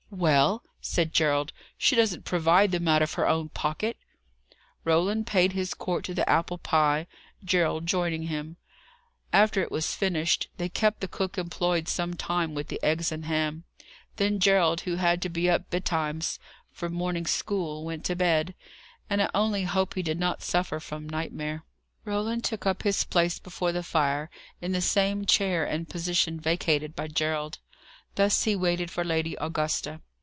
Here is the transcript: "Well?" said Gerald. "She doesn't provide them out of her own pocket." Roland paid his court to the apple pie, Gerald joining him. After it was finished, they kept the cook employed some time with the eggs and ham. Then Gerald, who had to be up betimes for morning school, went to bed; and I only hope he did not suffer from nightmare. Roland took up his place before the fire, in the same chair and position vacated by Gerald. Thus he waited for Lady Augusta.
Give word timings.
"Well?" 0.13 0.63
said 0.81 1.13
Gerald. 1.13 1.53
"She 1.77 1.95
doesn't 1.95 2.25
provide 2.25 2.71
them 2.71 2.85
out 2.85 3.01
of 3.01 3.13
her 3.13 3.25
own 3.25 3.47
pocket." 3.47 3.95
Roland 4.83 5.25
paid 5.25 5.53
his 5.53 5.73
court 5.73 6.03
to 6.03 6.13
the 6.13 6.29
apple 6.29 6.57
pie, 6.57 7.07
Gerald 7.45 7.85
joining 7.85 8.23
him. 8.23 8.57
After 9.31 9.61
it 9.63 9.71
was 9.71 9.95
finished, 9.95 10.49
they 10.57 10.67
kept 10.67 10.99
the 10.99 11.07
cook 11.07 11.37
employed 11.37 11.87
some 11.87 12.13
time 12.15 12.53
with 12.53 12.67
the 12.67 12.79
eggs 12.83 13.09
and 13.09 13.23
ham. 13.23 13.63
Then 14.17 14.41
Gerald, 14.41 14.81
who 14.81 14.97
had 14.97 15.21
to 15.21 15.29
be 15.29 15.49
up 15.49 15.69
betimes 15.69 16.39
for 16.73 16.89
morning 16.89 17.25
school, 17.25 17.85
went 17.85 18.03
to 18.05 18.15
bed; 18.17 18.53
and 19.09 19.21
I 19.23 19.29
only 19.33 19.63
hope 19.63 19.93
he 19.93 20.03
did 20.03 20.19
not 20.19 20.43
suffer 20.43 20.81
from 20.81 21.07
nightmare. 21.07 21.63
Roland 22.03 22.43
took 22.43 22.65
up 22.65 22.83
his 22.83 23.05
place 23.05 23.39
before 23.39 23.71
the 23.71 23.81
fire, 23.81 24.29
in 24.59 24.73
the 24.73 24.81
same 24.81 25.25
chair 25.25 25.63
and 25.63 25.87
position 25.87 26.37
vacated 26.37 26.97
by 26.97 27.07
Gerald. 27.07 27.59
Thus 28.15 28.43
he 28.43 28.57
waited 28.57 28.91
for 28.91 29.05
Lady 29.05 29.35
Augusta. 29.39 30.01